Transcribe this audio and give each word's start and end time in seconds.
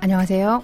안녕하세요. 0.00 0.62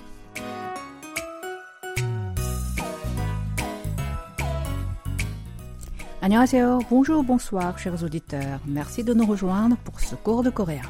안녕하세요. 6.20 6.80
Bonjour, 6.90 7.22
bonsoir, 7.22 7.78
chers 7.78 8.02
auditeurs. 8.02 8.60
Merci 8.66 9.04
de 9.04 9.14
nous 9.14 9.24
rejoindre 9.24 9.76
pour 9.84 10.00
ce 10.00 10.16
cours 10.16 10.42
de 10.42 10.50
coréen. 10.50 10.82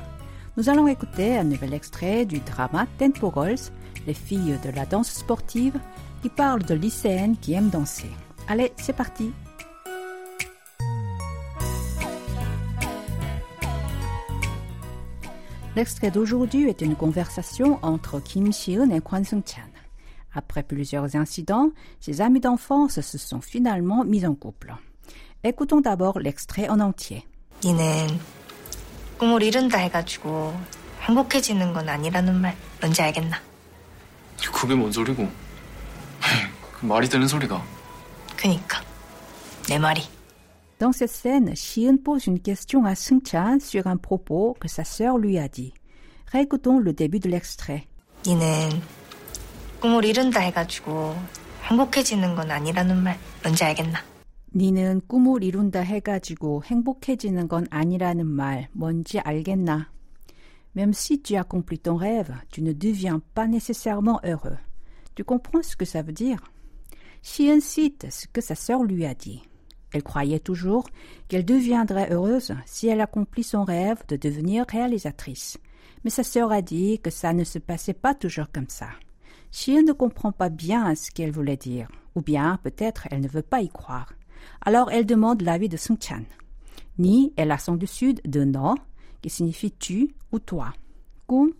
Nous 0.57 0.69
allons 0.69 0.89
écouter 0.89 1.37
un 1.37 1.45
nouvel 1.45 1.75
extrait 1.75 2.25
du 2.25 2.41
drama 2.41 2.87
Tempo 2.99 3.31
Girls, 3.33 3.71
les 4.07 4.15
filles 4.15 4.59
de 4.65 4.71
la 4.71 4.87
danse 4.87 5.11
sportive, 5.11 5.79
qui 6.23 6.29
parle 6.31 6.63
de 6.65 6.75
lycéennes 6.75 7.37
qui 7.37 7.53
aiment 7.53 7.69
danser. 7.69 8.11
Allez, 8.49 8.73
c'est 8.79 8.97
parti. 8.97 9.33
L'extrait 15.77 16.11
d'aujourd'hui 16.11 16.69
est 16.69 16.81
une 16.81 16.97
conversation 16.97 17.79
entre 17.83 18.21
Kim 18.21 18.53
Si-eun 18.53 18.91
et 18.91 19.01
Kwon 19.01 19.25
Sung-chan. 19.25 19.71
Après 20.35 20.63
plusieurs 20.63 21.17
incidents, 21.17 21.71
ses 22.01 22.21
amis 22.21 22.41
d'enfance 22.41 23.01
se 23.01 23.19
sont 23.19 23.41
finalement 23.41 24.05
mis 24.05 24.27
en 24.27 24.35
couple. 24.35 24.75
Écoutons 25.45 25.81
d'abord 25.81 26.19
l'extrait 26.19 26.69
en 26.69 26.81
entier. 26.81 27.25
니는 27.65 28.19
꿈을 29.19 29.43
이룬다 29.43 29.79
해가지고 29.79 30.55
행복해지는 31.03 31.73
건 31.73 31.89
아니라는 31.89 32.41
말 32.41 32.57
뭔지 32.81 33.03
알겠나? 33.03 33.41
그게 34.53 34.75
뭔 34.75 34.93
소리고? 34.93 35.29
그 36.73 36.87
말이 36.87 37.09
되는 37.09 37.27
소리가. 37.27 37.63
그니까 38.37 38.81
내 39.69 39.79
말이 39.79 40.03
Dans 40.79 40.93
cette 40.93 41.11
scène, 41.11 41.57
Si-eun 41.57 41.97
pose 41.97 42.27
une 42.27 42.41
question 42.41 42.85
à 42.85 42.95
Sung-chan 42.95 43.59
sur 43.61 43.87
un 43.87 43.97
propos 43.97 44.57
que 44.61 44.69
sa 44.69 44.85
sœur 44.85 45.19
lui 45.19 45.39
a 45.39 45.49
dit. 45.49 45.75
Réécoutons 46.27 46.79
le 46.79 46.93
début 46.93 47.19
de 47.19 47.29
l'extrait. 47.29 47.89
니는 48.27 48.81
꿈을 49.81 50.05
이룬다 50.05 50.41
해가지고 50.41 51.15
행복해지는 51.65 52.35
건 52.35 52.51
아니라는 52.51 53.03
말 53.03 53.19
뭔지 53.43 53.65
알겠나? 53.65 53.99
니는 54.55 55.03
꿈을 55.07 55.43
이룬다 55.43 55.81
해가지고 55.81 56.63
행복해지는 56.65 57.49
건 57.49 57.67
아니라는 57.71 58.27
말 58.27 58.69
뭔지 58.73 59.19
알겠나? 59.19 59.91
Même 60.77 60.93
si 60.93 61.23
tu 61.23 61.37
accomplis 61.37 61.79
ton 61.79 61.97
rêve, 61.97 62.33
tu 62.51 62.63
ne 62.63 62.73
deviens 62.73 63.21
pas 63.35 63.49
nécessairement 63.49 64.21
heureux. 64.23 64.59
Tu 65.15 65.25
comprends 65.25 65.63
ce 65.63 65.77
que 65.77 65.85
ça 65.85 66.03
veut 66.03 66.13
dire? 66.13 66.39
Si-eun 67.23 67.61
cite 67.61 68.07
ce 68.11 68.27
que 68.29 68.41
sa 68.41 68.55
sœur 68.55 68.85
lui 68.85 69.05
a 69.05 69.15
dit. 69.15 69.43
Elle 69.94 70.04
croyait 70.04 70.40
toujours 70.40 70.88
qu'elle 71.28 71.46
deviendrait 71.46 72.12
heureuse 72.12 72.54
si 72.66 72.88
elle 72.88 73.02
accomplit 73.02 73.44
son 73.44 73.64
rêve 73.64 74.02
de 74.08 74.16
devenir 74.16 74.66
réalisatrice. 74.68 75.58
Mais 76.04 76.10
sa 76.10 76.24
sœur 76.24 76.52
a 76.52 76.62
dit 76.62 77.00
que 77.00 77.12
ça 77.12 77.32
ne 77.34 77.44
se 77.44 77.60
passait 77.60 77.94
pas 77.94 78.14
toujours 78.14 78.52
comme 78.52 78.70
ça. 78.70 78.90
Si-eun 79.52 79.84
ne 79.84 79.94
comprend 79.94 80.32
pas 80.32 80.50
bien 80.50 80.96
ce 80.96 81.12
qu'elle 81.12 81.32
voulait 81.32 81.58
dire, 81.58 81.88
ou 82.16 82.22
bien 82.22 82.60
peut-être 82.64 83.08
elle 83.12 83.22
ne 83.22 83.28
veut 83.28 83.44
pas 83.44 83.62
y 83.62 83.70
croire. 83.70 84.12
Alors 84.62 84.92
elle 84.92 85.06
demande 85.06 85.44
l'avis 85.44 85.70
de 85.70 85.78
Sung-chan. 85.78 86.24
Ni 86.98 87.34
est 87.38 87.46
l'accent 87.46 87.76
du 87.76 87.88
sud 87.88 88.20
de 88.26 88.44
no, 88.44 88.76
qui 89.22 89.30
signifie 89.30 89.72
tu 89.72 90.16
ou 90.32 90.40
toi. 90.40 90.74
Kum 91.28 91.52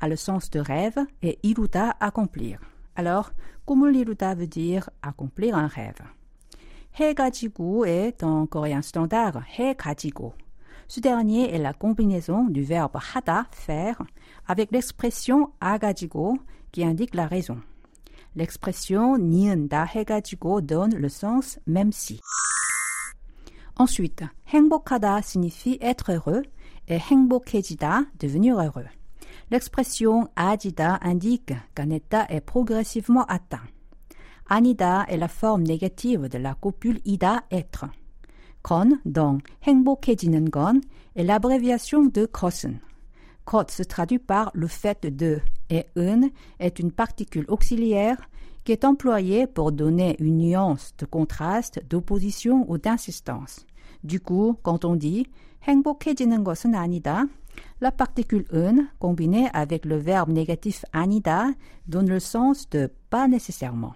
a 0.00 0.08
le 0.08 0.16
sens 0.16 0.50
de 0.50 0.60
rêve 0.60 0.98
et 1.22 1.38
iruda 1.42 1.96
accomplir. 2.00 2.60
Alors, 2.96 3.32
kumul 3.66 3.94
iruda 3.94 4.34
veut 4.34 4.46
dire 4.46 4.90
accomplir 5.02 5.56
un 5.56 5.66
rêve. 5.66 6.02
해가지고 6.99 7.85
est 7.85 8.23
en 8.23 8.47
coréen 8.47 8.81
standard 8.81 9.41
해가지고. 9.57 10.33
Ce 10.87 11.01
dernier 11.01 11.53
est 11.53 11.59
la 11.59 11.73
combinaison 11.73 12.45
du 12.45 12.63
verbe 12.63 12.95
하다, 12.95 13.47
faire, 13.51 14.01
avec 14.47 14.71
l'expression 14.71 15.51
아가지고 15.59 16.37
qui 16.71 16.83
indique 16.83 17.13
la 17.13 17.27
raison. 17.27 17.59
L'expression 18.35 19.17
니은다 19.17 19.83
해가지고 19.83 20.61
donne 20.61 20.95
le 20.95 21.09
sens 21.09 21.59
même 21.67 21.91
si. 21.91 22.19
Ensuite, 23.75 24.23
행복하다 24.47 25.21
signifie 25.21 25.77
être 25.81 26.09
heureux 26.09 26.43
et 26.87 26.99
행복해지다 26.99 28.05
devenir 28.19 28.59
heureux. 28.59 28.87
L'expression 29.51 30.27
아지다 30.35 30.99
indique 31.01 31.53
qu'un 31.75 31.89
état 31.89 32.25
est 32.29 32.41
progressivement 32.41 33.25
atteint. 33.25 33.63
아니다 34.51 35.05
est 35.09 35.17
la 35.17 35.27
forme 35.27 35.63
négative 35.63 36.29
de 36.29 36.37
la 36.37 36.55
copule 36.55 36.99
ida 37.05 37.43
être. 37.51 37.89
건, 38.63 38.99
donc 39.05 39.43
행복해지는 39.63 40.49
건, 40.51 40.81
est 41.15 41.23
l'abréviation 41.23 42.05
de 42.05 42.25
것은. 42.25 42.79
것 43.45 43.71
se 43.71 43.83
traduit 43.83 44.19
par 44.19 44.51
le 44.53 44.67
fait 44.67 45.07
de 45.07 45.39
et 45.69 45.85
은 45.97 46.29
est 46.59 46.79
une 46.79 46.91
particule 46.91 47.45
auxiliaire 47.47 48.17
qui 48.63 48.73
est 48.73 48.83
employée 48.83 49.47
pour 49.47 49.71
donner 49.71 50.17
une 50.19 50.37
nuance 50.37 50.93
de 50.97 51.05
contraste, 51.05 51.81
d'opposition 51.89 52.65
ou 52.69 52.77
d'insistance. 52.77 53.65
Du 54.03 54.19
coup, 54.19 54.57
quand 54.63 54.83
on 54.85 54.95
dit 54.95 55.27
행복해지는 55.63 56.43
것은 56.43 56.75
아니다, 56.75 57.25
la 57.81 57.91
particule 57.91 58.45
은 58.53 58.87
combinée 58.99 59.49
avec 59.53 59.85
le 59.85 59.97
verbe 59.97 60.31
négatif 60.31 60.85
아니다 60.93 61.53
donne 61.87 62.09
le 62.09 62.19
sens 62.19 62.69
de 62.69 62.91
pas 63.09 63.27
nécessairement. 63.27 63.93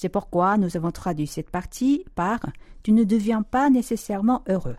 C'est 0.00 0.08
pourquoi 0.08 0.58
nous 0.58 0.76
avons 0.76 0.92
traduit 0.92 1.26
cette 1.26 1.50
partie 1.50 2.04
par 2.14 2.38
Tu 2.84 2.92
ne 2.92 3.02
deviens 3.02 3.42
pas 3.42 3.68
nécessairement 3.68 4.44
heureux. 4.48 4.76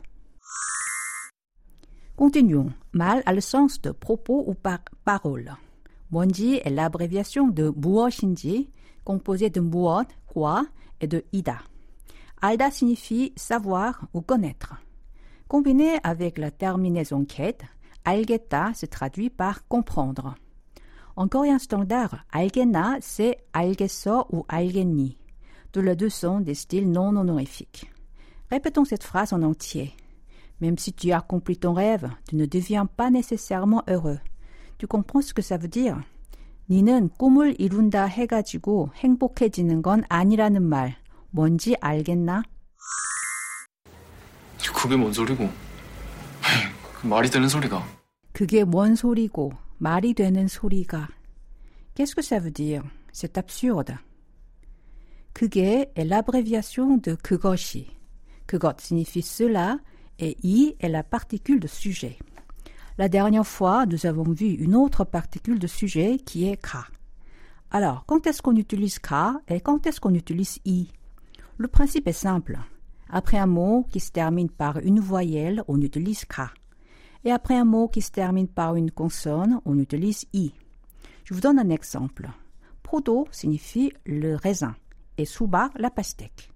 Continuons. 2.16 2.72
Mal 2.94 3.22
a 3.25 3.34
le 3.34 3.41
sens 3.41 3.81
de 3.81 3.91
propos 3.91 4.46
ou 4.47 4.53
par 4.53 4.79
parole. 5.03 5.58
Bonji 6.09 6.62
est 6.63 6.69
l'abréviation 6.69 7.50
de 7.50 7.69
Buo 7.69 8.09
Shinji, 8.09 8.69
composé 9.03 9.50
de 9.50 9.59
Buon, 9.59 10.06
Kwa 10.25 10.63
et 11.02 11.08
de 11.08 11.25
Ida. 11.34 11.58
Alda 12.41 12.72
signifie 12.72 13.34
savoir 13.35 14.08
ou 14.13 14.22
connaître. 14.22 14.75
Combiné 15.50 15.97
avec 16.03 16.38
la 16.38 16.50
terminaison 16.50 17.25
quête, 17.25 17.63
Algeta 18.06 18.74
se 18.74 18.85
traduit 18.85 19.29
par 19.29 19.68
comprendre. 19.68 20.35
En 21.19 21.28
coréen 21.28 21.59
standard, 21.59 22.25
알겠나 22.31 22.99
c'est 23.00 23.39
알겠어 23.53 24.27
ou 24.31 24.45
알겠니. 24.49 25.17
Tous 25.72 25.83
les 25.83 25.97
deux 25.97 26.11
sont 26.11 26.41
des 26.41 26.55
styles 26.55 26.91
non 26.91 27.17
honorifiques. 27.17 27.91
Répétons 28.50 28.84
cette 28.84 29.05
phrase 29.05 29.33
en 29.33 29.43
entier. 29.43 29.95
Même 30.61 30.78
si 30.78 30.93
tu 30.93 31.12
accomplis 31.12 31.56
ton 31.56 31.72
rêve, 31.72 32.09
tu 32.28 32.37
ne 32.37 32.47
deviens 32.47 32.87
pas 32.87 33.11
nécessairement 33.11 33.83
heureux. 33.89 34.19
Tu 34.78 34.87
comprends 34.87 35.22
ce 35.22 35.34
que 35.34 35.43
ça 35.43 35.56
veut 35.56 35.69
dire? 35.69 36.00
니는 36.71 37.11
꿈을 37.19 37.61
이룬다 37.61 38.06
해가지고 38.06 38.91
행복해지는 38.97 39.83
건 39.83 40.03
아니라는 40.09 40.62
말 40.62 40.97
뭔지 41.31 41.77
알겠나? 41.81 42.43
그게 44.75 44.97
뭔 44.97 45.12
소리고? 45.12 45.49
그 47.00 47.06
말이 47.06 47.28
되는 47.31 47.49
소리가. 47.49 47.84
그게 48.33 48.65
뭔 48.65 48.95
소리고 48.95 49.53
말이 49.78 50.15
되는 50.15 50.49
소리가. 50.49 51.09
Qu'est-ce 51.95 52.15
que 52.15 52.22
ça 52.22 52.39
veut 52.41 52.53
dire? 52.53 52.83
C'est 53.12 53.39
absurde. 53.39 53.97
그게 55.33 55.93
est 55.97 56.05
l'abréviation 56.05 56.97
de 56.99 57.17
그것이. 57.17 57.89
그것 58.47 58.81
signifie 58.81 59.22
cela 59.22 59.78
et 60.19 60.37
i 60.43 60.77
est 60.81 60.89
la 60.89 61.03
particule 61.03 61.61
de 61.61 61.67
sujet. 61.67 62.19
La 62.99 63.09
dernière 63.09 63.47
fois, 63.47 63.87
nous 63.87 64.06
avons 64.06 64.31
vu 64.31 64.47
une 64.47 64.77
autre 64.77 65.05
particule 65.05 65.59
de 65.59 65.67
sujet 65.67 66.19
qui 66.19 66.49
est 66.49 66.56
ka. 66.56 66.87
Alors, 67.71 68.05
quand 68.06 68.27
est-ce 68.27 68.41
qu'on 68.41 68.55
utilise 68.55 69.00
ka 69.00 69.41
et 69.49 69.61
quand 69.61 69.87
est-ce 69.87 70.00
qu'on 70.00 70.15
utilise 70.15 70.61
i 70.65 70.89
Le 71.56 71.67
principe 71.67 72.06
est 72.06 72.12
simple. 72.12 72.59
Après 73.11 73.39
un 73.39 73.47
mot 73.47 73.87
qui 73.91 73.99
se 73.99 74.12
termine 74.12 74.49
par 74.49 74.78
une 74.78 75.00
voyelle, 75.00 75.65
on 75.67 75.81
utilise 75.81 76.25
ka. 76.25 76.53
Et 77.26 77.32
après 77.32 77.56
un 77.56 77.66
mot 77.66 77.88
qui 77.88 78.02
se 78.02 78.12
termine 78.12 78.48
par 78.48 78.76
une 78.76 78.92
consonne, 78.92 79.60
on 79.66 79.78
utilise 79.78 80.26
i. 80.34 80.54
Je 81.26 81.34
vous 81.34 81.42
donne 81.42 81.60
un 81.60 81.70
exemple. 81.70 82.30
Podo 82.82 83.28
signifie 83.32 83.92
le 84.06 84.36
raisin 84.36 84.76
et 85.18 85.26
suba 85.26 85.70
la 85.76 85.90
pastèque. 85.90 86.52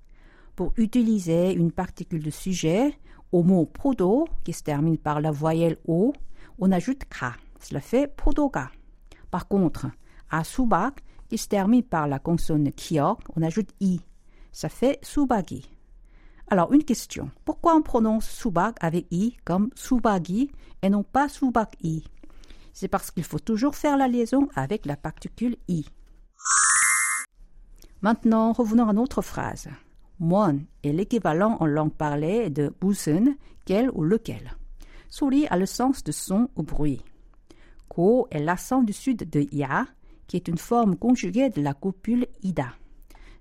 Pour 0.56 0.74
utiliser 0.78 1.54
une 1.54 1.72
particule 1.72 2.24
de 2.24 2.30
sujet, 2.30 2.98
au 3.32 3.44
mot 3.44 3.66
podo 3.66 4.28
qui 4.44 4.54
se 4.54 4.64
termine 4.64 4.98
par 4.98 5.20
la 5.20 5.32
voyelle 5.32 5.78
o, 5.88 6.14
on 6.60 6.72
ajoute 6.72 7.06
ka. 7.06 7.34
Cela 7.60 7.82
fait 7.82 8.08
podoga. 8.08 8.70
Par 9.32 9.48
contre, 9.48 9.88
à 10.30 10.44
subak 10.44 11.04
qui 11.28 11.38
se 11.38 11.48
termine 11.48 11.84
par 11.84 12.08
la 12.08 12.20
consonne 12.20 12.72
kiok, 12.72 13.20
on 13.36 13.42
ajoute 13.42 13.72
i. 13.80 14.00
Ça 14.52 14.70
fait 14.70 15.00
subagi. 15.02 15.73
Alors, 16.49 16.73
une 16.73 16.85
question. 16.85 17.31
Pourquoi 17.45 17.75
on 17.77 17.83
prononce 17.83 18.29
subak 18.29 18.77
avec 18.81 19.07
i 19.11 19.37
comme 19.45 19.71
subagi 19.75 20.51
et 20.83 20.89
non 20.89 21.03
pas 21.03 21.29
subak-i 21.29 22.05
C'est 22.73 22.89
parce 22.89 23.11
qu'il 23.11 23.25
faut 23.25 23.39
toujours 23.39 23.77
faire 23.77 23.97
la 23.97 24.09
liaison 24.09 24.49
avec 24.55 24.87
la 24.87 24.97
particule 24.97 25.57
i. 25.69 25.85
Maintenant, 28.01 28.53
revenons 28.53 28.89
à 28.89 28.93
notre 28.93 29.23
phrase. 29.23 29.69
Mon 30.21 30.61
est 30.83 30.93
l'équivalent 30.93 31.57
en 31.61 31.67
langue 31.67 31.93
parlée 31.93 32.49
de 32.51 32.73
무슨, 32.81 33.37
quel 33.65 33.91
ou 33.91 34.03
lequel. 34.03 34.51
소리 35.11 35.47
a 35.47 35.57
le 35.57 35.67
sens 35.67 36.05
de 36.05 36.13
son 36.13 36.49
ou 36.57 36.63
bruit. 36.63 37.03
Ko 37.89 38.29
est 38.31 38.41
l'accent 38.41 38.83
du 38.83 38.93
sud 38.93 39.29
de 39.29 39.47
ya, 39.53 39.87
qui 40.27 40.37
est 40.37 40.49
une 40.49 40.59
forme 40.59 40.97
conjuguée 40.97 41.51
de 41.51 41.63
la 41.63 41.75
copule 41.75 42.27
ida. 42.43 42.75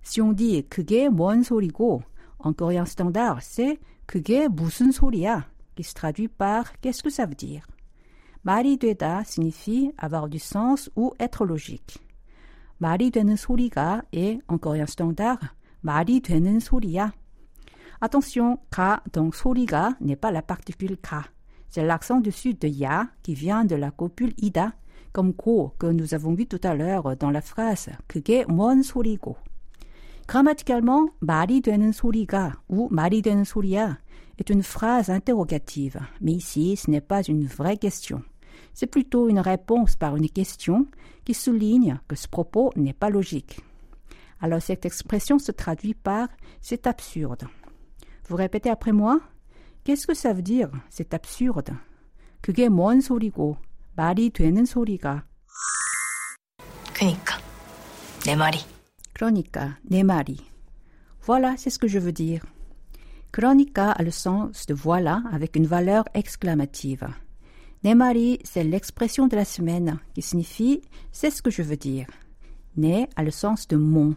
Si 0.02 0.22
on 0.22 0.32
dit 0.32 0.64
그게 0.70 1.10
뭔 1.10 1.44
소리고, 1.44 2.02
en 2.42 2.54
coréen 2.54 2.86
standard, 2.86 3.42
c'est 3.42 3.80
그게 4.06 4.48
무슨 4.48 4.92
소리야, 4.92 5.50
qui 5.76 5.84
se 5.84 5.94
traduit 5.94 6.28
par 6.28 6.80
qu'est-ce 6.82 7.04
que 7.04 7.10
ça 7.10 7.26
veut 7.26 7.36
dire. 7.36 7.66
말이 8.44 8.78
되다 8.78 9.24
signifie 9.24 9.92
avoir 9.98 10.30
du 10.30 10.40
sens 10.40 10.90
ou 10.96 11.14
être 11.20 11.46
logique. 11.46 12.00
말이 12.78 13.12
되는 13.12 13.36
소리가 13.36 14.04
est, 14.14 14.40
en 14.48 14.58
coréen 14.58 14.86
standard, 14.88 15.40
말이 15.82 16.22
되는 16.22 16.60
소리야. 16.60 17.12
Attention, 18.00 18.60
ka 18.70 19.02
donc 19.12 19.36
소리가 19.36 19.98
n'est 20.00 20.16
pas 20.16 20.32
la 20.32 20.42
particule 20.42 20.98
ka. 20.98 21.26
C'est 21.70 21.84
l'accent 21.84 22.22
dessus 22.22 22.54
de 22.54 22.68
ya 22.68 23.08
qui 23.24 23.34
vient 23.34 23.66
de 23.66 23.76
la 23.76 23.92
copule 23.92 24.34
ida, 24.38 24.74
comme 25.12 25.34
ko 25.34 25.74
que 25.80 25.88
nous 25.88 26.14
avons 26.14 26.34
vu 26.34 26.46
tout 26.46 26.62
à 26.64 26.76
l'heure 26.76 27.18
dans 27.18 27.32
la 27.32 27.42
phrase 27.42 27.90
그게 28.08 28.46
뭔 28.46 28.84
소리고. 28.84 29.36
Grammaticalement, 30.28 31.14
말이 31.20 31.62
되는 31.62 31.92
소리가 31.92 32.62
ou 32.68 32.90
말이 32.90 33.22
되는 33.22 33.44
소리야 33.44 34.00
est 34.38 34.50
une 34.50 34.62
phrase 34.62 35.10
interrogative, 35.10 36.00
mais 36.22 36.34
ici 36.34 36.76
ce 36.76 36.92
n'est 36.92 37.02
pas 37.02 37.24
une 37.24 37.46
vraie 37.48 37.78
question. 37.78 38.22
C'est 38.74 38.88
plutôt 38.88 39.30
une 39.30 39.40
réponse 39.40 39.96
par 39.96 40.16
une 40.16 40.30
question 40.30 40.86
qui 41.26 41.34
souligne 41.34 42.00
que 42.08 42.16
ce 42.16 42.28
propos 42.28 42.72
n'est 42.76 42.94
pas 42.94 43.10
logique. 43.10 43.60
Alors 44.40 44.62
cette 44.62 44.86
expression 44.86 45.40
se 45.40 45.52
traduit 45.52 45.96
par 45.96 46.28
c'est 46.62 46.86
absurde. 46.88 47.48
Vous 48.28 48.36
répétez 48.36 48.70
après 48.70 48.92
moi 48.92 49.20
Qu'est-ce 49.84 50.06
que 50.06 50.14
ça 50.14 50.34
veut 50.34 50.42
dire 50.44 50.70
C'est 50.90 51.14
absurde. 51.14 51.72
그게 52.42 52.70
뭔 52.70 53.02
소리고 53.02 53.58
말이 53.96 54.30
되는 54.30 54.66
소리가 54.66 55.26
그니까 56.94 57.38
내 58.26 58.36
말이 58.36 58.60
Chronica, 59.23 59.79
né 59.89 60.03
Marie. 60.03 60.43
Voilà, 61.27 61.55
c'est 61.57 61.71
ce 61.71 61.79
que 61.79 61.87
je 61.87 62.01
veux 62.01 62.11
dire. 62.11 62.45
Chronica 63.31 63.93
a 63.93 64.03
le 64.03 64.11
sens 64.11 64.67
de 64.67 64.75
voilà 64.75 65.23
avec 65.31 65.55
une 65.55 65.69
valeur 65.69 66.07
exclamative. 66.13 67.07
Né 67.85 67.95
Marie, 67.95 68.41
c'est 68.43 68.65
l'expression 68.65 69.29
de 69.29 69.37
la 69.37 69.45
semaine 69.45 70.01
qui 70.13 70.23
signifie 70.23 70.83
c'est 71.13 71.31
ce 71.31 71.41
que 71.41 71.53
je 71.53 71.63
veux 71.63 71.77
dire. 71.77 72.09
Né 72.77 73.09
a 73.15 73.23
le 73.23 73.31
sens 73.31 73.69
de 73.69 73.77
mon. 73.77 74.17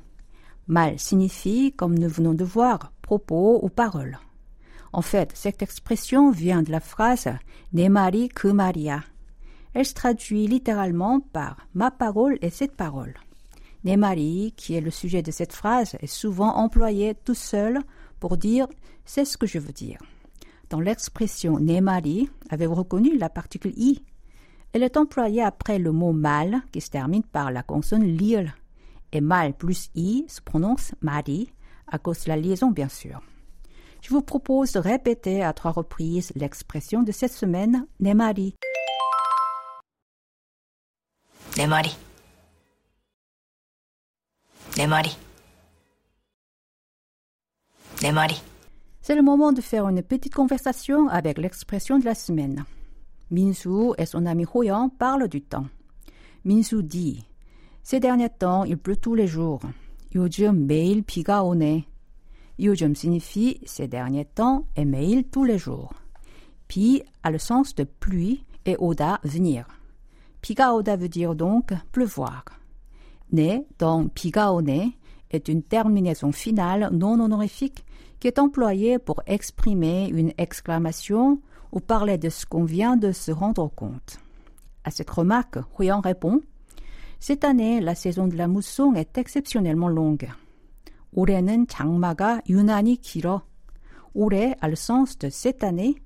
Mal 0.66 0.98
signifie, 0.98 1.72
comme 1.72 2.00
nous 2.00 2.10
venons 2.10 2.34
de 2.34 2.44
voir, 2.44 2.92
propos 3.04 3.60
ou 3.62 3.70
paroles. 3.70 4.18
En 4.92 5.04
fait, 5.04 5.30
cette 5.36 5.62
expression 5.62 6.32
vient 6.32 6.64
de 6.64 6.72
la 6.72 6.80
phrase 6.80 7.30
nemari 7.74 8.30
que 8.30 8.48
Maria. 8.48 9.04
Elle 9.76 9.86
se 9.86 9.94
traduit 9.94 10.48
littéralement 10.48 11.20
par 11.20 11.58
ma 11.76 11.92
parole 11.92 12.40
et 12.42 12.50
cette 12.50 12.76
parole. 12.76 13.14
Nemari, 13.86 14.54
qui 14.58 14.74
est 14.74 14.82
le 14.82 14.90
sujet 14.90 15.22
de 15.22 15.32
cette 15.32 15.54
phrase, 15.54 15.96
est 16.02 16.08
souvent 16.08 16.56
employé 16.56 17.14
tout 17.14 17.36
seul 17.36 17.80
pour 18.20 18.36
dire 18.36 18.68
c'est 19.06 19.26
ce 19.26 19.38
que 19.38 19.46
je 19.46 19.60
veux 19.60 19.72
dire. 19.72 20.00
Dans 20.70 20.80
l'expression 20.80 21.60
Nemari, 21.60 22.28
avez-vous 22.50 22.74
reconnu 22.74 23.18
la 23.18 23.30
particule 23.30 23.74
i 23.78 24.04
Elle 24.74 24.82
est 24.82 24.98
employée 24.98 25.44
après 25.44 25.78
le 25.78 25.92
mot 25.92 26.12
mal 26.12 26.62
qui 26.72 26.82
se 26.82 26.90
termine 26.90 27.24
par 27.24 27.52
la 27.52 27.62
consonne 27.62 28.04
lire. 28.04 28.56
Et 29.12 29.22
mal 29.22 29.54
plus 29.54 29.92
i 29.96 30.26
se 30.28 30.42
prononce 30.42 30.94
mari 31.02 31.54
à 31.88 32.00
cause 32.00 32.24
de 32.24 32.30
la 32.30 32.38
liaison 32.38 32.72
bien 32.72 32.90
sûr. 32.90 33.22
Je 34.02 34.10
vous 34.10 34.22
propose 34.22 34.74
de 34.74 34.80
répéter 34.80 35.44
à 35.44 35.54
trois 35.54 35.72
reprises 35.72 36.32
l'expression 36.36 37.04
de 37.04 37.12
cette 37.12 37.34
semaine 37.34 37.86
Nemari. 38.00 38.56
Nemari. 41.58 41.96
내 44.77 44.87
말이 44.87 45.11
내 48.03 48.11
말이 48.11 48.11
내 48.11 48.13
말이 48.13 48.35
C'est 49.03 49.17
le 49.17 49.23
moment 49.23 49.53
de 49.53 49.63
faire 49.63 49.89
une 49.89 50.03
petite 50.03 50.35
conversation 50.35 51.09
avec 51.09 51.39
l'expression 51.39 51.99
de 51.99 52.05
la 52.05 52.15
semaine. 52.15 52.65
Minsu 53.31 53.95
et 53.97 54.05
son 54.05 54.27
ami 54.27 54.45
Hoyan 54.53 54.91
parlent 54.91 55.27
du 55.27 55.41
temps. 55.41 55.67
Minsu 56.45 56.83
dit 56.83 57.25
Ces 57.83 57.99
derniers 57.99 58.29
temps, 58.29 58.65
il 58.65 58.77
pleut 58.77 58.97
tous 58.97 59.15
les 59.15 59.27
jours. 59.27 59.63
요즘 60.15 60.67
매일 60.67 61.03
비가 61.03 61.43
오네. 61.43 61.87
요즘 62.59 62.95
signifie 62.95 63.61
ces 63.65 63.89
derniers 63.89 64.27
temps 64.27 64.67
et 64.77 64.85
매일 64.85 65.25
tous 65.25 65.45
les 65.45 65.59
jours. 65.59 65.95
비 66.69 67.03
a 67.23 67.31
le 67.31 67.39
sens 67.39 67.75
de 67.75 67.85
pluie 67.85 68.45
et 68.67 68.77
oda 68.79 69.19
venir. 69.25 69.65
비가 70.43 70.75
오다 70.75 70.97
veut 70.97 71.09
dire 71.09 71.35
donc 71.35 71.73
pleuvoir. 71.91 72.45
네 73.33 73.65
dans 73.79 74.09
비가 74.09 74.53
오네 74.53 74.93
est 75.31 75.49
une 75.49 75.63
terminaison 75.63 76.33
finale 76.33 76.91
non 76.93 77.21
honorifique 77.21 77.85
qui 78.19 78.29
est 78.29 78.39
employée 78.39 78.99
pour 78.99 79.23
exprimer 79.27 80.09
une 80.09 80.33
exclamation 80.39 81.41
ou 81.73 81.81
parler 81.81 82.19
de 82.19 82.29
ce 82.29 82.47
qu'on 82.47 82.65
vient 82.65 82.97
de 82.97 83.13
se 83.13 83.31
rendre 83.31 83.69
compte. 83.69 84.19
À 84.85 84.91
cette 84.91 85.11
remarque, 85.11 85.59
Huyan 85.79 86.01
répond 86.01 86.41
Cette 87.21 87.45
année, 87.45 87.81
la 87.81 87.95
saison 87.95 88.27
de 88.27 88.37
la 88.37 88.49
mousson 88.49 88.95
est 88.95 89.19
exceptionnellement 89.19 89.89
longue. 89.89 90.29
올해는 91.13 91.67
장마가 91.67 92.43
유난히 92.49 92.97
길어. 92.97 93.43
올해 94.15 94.55
a 94.61 94.69
le 94.69 94.77
sens 94.77 95.19
de 95.19 95.29
cette 95.29 95.65
année 95.65 95.97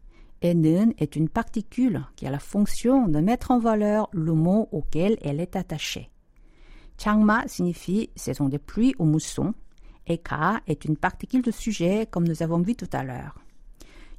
et 0.43 0.55
는 0.55 0.93
est 0.99 1.17
une 1.17 1.29
particule 1.29 2.05
qui 2.17 2.27
a 2.27 2.31
la 2.31 2.39
fonction 2.39 3.09
de 3.09 3.21
mettre 3.21 3.51
en 3.51 3.59
valeur 3.59 4.09
le 4.13 4.33
mot 4.33 4.69
auquel 4.73 5.17
elle 5.23 5.41
est 5.41 5.57
attachée. 5.57 6.11
Changma 6.99 7.45
signifie 7.47 8.11
saison 8.15 8.49
de 8.49 8.59
pluie 8.59 8.95
ou 8.99 9.05
mousson, 9.05 9.55
et 10.07 10.19
ka 10.19 10.61
est 10.67 10.85
une 10.85 10.97
particule 10.97 11.43
de 11.43 11.51
sujet 11.51 12.07
comme 12.11 12.27
nous 12.27 12.43
avons 12.43 12.61
vu 12.61 12.75
tout 12.75 12.89
à 12.93 13.03
l'heure. 13.03 13.39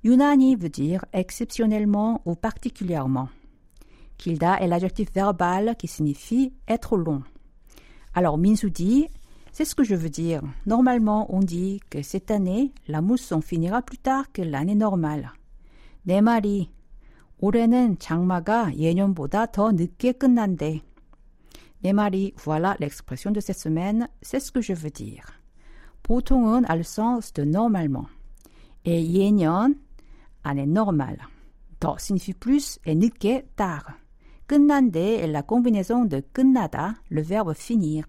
Yunani 0.04 0.56
veut 0.56 0.70
dire 0.70 1.06
exceptionnellement 1.14 2.22
ou 2.26 2.36
particulièrement. 2.36 3.30
Kilda 4.18 4.58
est 4.60 4.68
l'adjectif 4.68 5.12
verbal 5.14 5.76
qui 5.78 5.88
signifie 5.88 6.54
être 6.68 6.98
long. 6.98 7.24
Alors 8.14 8.38
Minsu 8.38 8.72
dit 8.72 9.08
c'est 9.52 9.64
ce 9.64 9.74
que 9.74 9.86
je 9.86 9.96
veux 9.96 10.10
dire. 10.10 10.42
Normalement, 10.66 11.34
on 11.34 11.40
dit 11.40 11.80
que 11.90 12.02
cette 12.02 12.30
année, 12.30 12.74
la 12.90 13.00
mousson 13.00 13.40
finira 13.40 13.82
plus 13.82 13.98
tard 13.98 14.30
que 14.34 14.42
l'année 14.42 14.76
normale. 14.76 15.32
내 16.04 16.22
말이 16.22 16.70
올해는 17.40 17.98
장마가 17.98 18.76
예년보다 18.78 19.48
더 19.48 19.72
늦게 19.72 20.12
끝난대. 20.12 20.82
내 21.82 21.94
말이 21.94 22.34
voilà 22.38 22.76
l'expression 22.80 23.32
de 23.32 23.40
cette 23.40 23.60
semaine, 23.60 24.08
c'est 24.22 24.40
ce 24.40 24.52
que 24.52 24.62
je 24.62 24.74
veux 24.74 24.90
dire. 24.90 25.26
보통은 26.04 26.66
a 26.66 26.76
le 26.76 26.84
sens 26.84 27.34
de 27.34 27.44
normalement. 27.44 28.08
Et 28.86 29.02
예년, 29.02 29.76
année 30.44 30.68
normale. 30.68 31.20
더 31.80 31.98
signifie 31.98 32.34
plus 32.34 32.80
et 32.86 32.96
늦게 32.96 33.46
tard. 33.56 33.94
끝난대 34.48 35.24
est 35.24 35.28
la 35.28 35.42
combinaison 35.42 36.06
de 36.06 36.22
끝나다, 36.22 36.96
le 37.10 37.22
verbe 37.22 37.54
finir, 37.54 38.06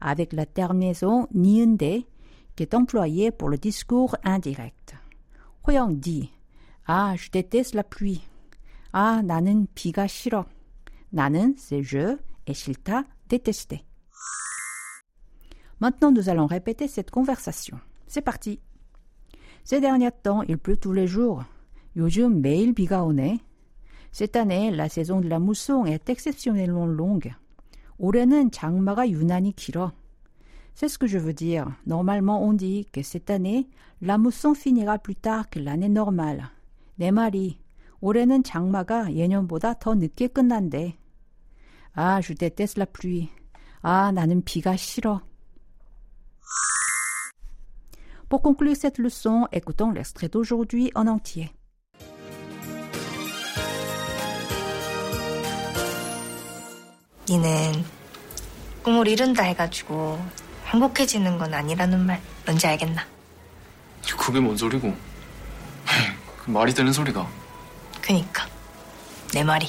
avec 0.00 0.32
la 0.32 0.44
terminaison 0.44 1.26
ni은대 1.34 2.04
qui 2.54 2.62
est 2.62 2.74
employée 2.74 3.30
pour 3.30 3.48
le 3.48 3.56
discours 3.56 4.16
indirect. 4.24 4.94
호영 5.66 6.00
dit 6.00 6.30
Ah, 6.86 7.14
je 7.16 7.30
déteste 7.30 7.74
la 7.74 7.84
pluie. 7.84 8.22
Ah, 8.92 9.22
나는 9.22 9.66
비가 9.74 10.06
싫어. 10.06 10.46
나는 11.10 11.54
c'est 11.58 11.82
je 11.82 12.16
et 12.46 12.54
싫다 12.54 13.04
détester. 13.28 13.84
Maintenant, 15.80 16.10
nous 16.10 16.28
allons 16.28 16.46
répéter 16.46 16.88
cette 16.88 17.10
conversation. 17.10 17.78
C'est 18.06 18.22
parti. 18.22 18.60
Ces 19.64 19.80
derniers 19.80 20.10
temps, 20.10 20.42
il 20.42 20.58
pleut 20.58 20.76
tous 20.76 20.92
les 20.92 21.06
jours. 21.06 21.44
요즘 21.96 22.40
매일 22.40 22.74
비가 22.74 23.04
오네. 23.04 23.40
Cette 24.10 24.36
année, 24.36 24.70
la 24.70 24.88
saison 24.88 25.20
de 25.20 25.28
la 25.28 25.38
mousson 25.38 25.84
est 25.84 26.08
exceptionnellement 26.08 26.86
longue. 26.86 27.32
올해는 27.98 28.50
장마가 28.50 29.08
유난히 29.08 29.52
길어. 29.52 29.92
C'est 30.74 30.88
ce 30.88 30.98
que 30.98 31.08
je 31.08 31.18
veux 31.18 31.32
dire. 31.32 31.66
Normalement, 31.86 32.42
on 32.42 32.52
dit 32.52 32.86
que 32.92 33.02
cette 33.02 33.30
année, 33.30 33.68
la 34.00 34.16
mousson 34.16 34.54
finira 34.54 34.98
plus 34.98 35.16
tard 35.16 35.50
que 35.50 35.58
l'année 35.58 35.88
normale. 35.88 36.48
내 36.96 37.10
말이 37.10 37.58
올해는 38.00 38.42
장마가 38.42 39.12
예년보다 39.14 39.74
더 39.74 39.94
늦게 39.94 40.28
끝난대. 40.28 40.96
Ah, 41.95 42.21
je 42.21 42.33
déteste 42.33 42.77
la 42.77 42.85
pluie. 42.87 43.29
Ah, 43.83 44.11
나는 44.11 44.43
비가 44.43 44.75
싫어. 44.75 45.21
Pour 48.29 48.41
conclure 48.41 48.75
cette 48.75 48.97
leçon, 48.97 49.47
écoutons 49.51 49.91
l'extrait 49.91 50.27
d'aujourd'hui 50.27 50.91
en 50.95 51.07
entier. 51.07 51.51
니는 57.29 57.85
꿈을 58.83 59.07
이룬다 59.07 59.43
해가지고 59.43 60.19
행복해지는 60.65 61.37
건 61.37 61.53
아니라는 61.53 62.05
말 62.05 62.21
뭔지 62.45 62.65
알겠나? 62.67 63.05
그게 64.17 64.39
뭔 64.39 64.57
소리고? 64.57 64.93
그 66.37 66.49
말이 66.49 66.73
되는 66.73 66.91
소리가. 66.91 67.27
그니까 68.01 68.45
내 69.33 69.43
말이 69.43 69.67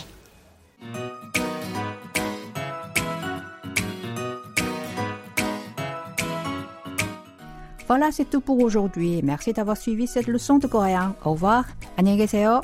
Voilà, 7.88 8.12
c'est 8.12 8.30
tout 8.30 8.42
pour 8.42 8.60
aujourd'hui. 8.62 9.22
Merci 9.24 9.52
d'avoir 9.52 9.76
suivi 9.76 10.06
cette 10.06 10.28
leçon 10.28 10.60
de 10.60 10.68
coréen. 10.68 11.16
Au 11.26 11.32
revoir. 11.32 11.66
안녕히 11.98 12.18
계세요. 12.18 12.62